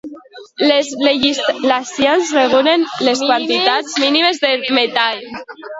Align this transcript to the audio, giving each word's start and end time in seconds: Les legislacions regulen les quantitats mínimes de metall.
Les 0.69 0.87
legislacions 1.07 2.33
regulen 2.39 2.89
les 3.09 3.25
quantitats 3.31 3.97
mínimes 4.07 4.45
de 4.49 4.55
metall. 4.83 5.27